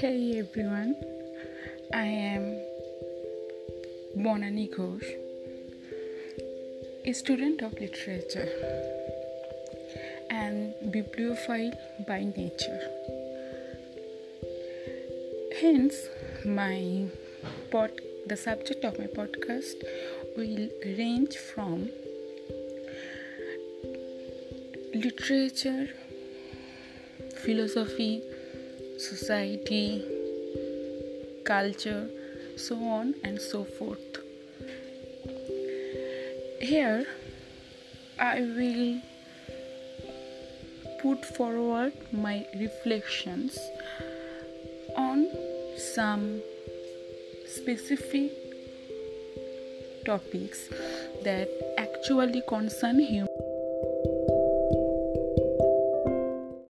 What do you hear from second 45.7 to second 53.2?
some specific topics that actually concern